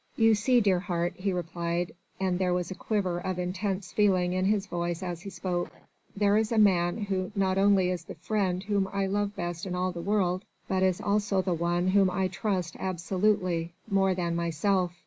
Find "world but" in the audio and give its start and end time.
10.01-10.81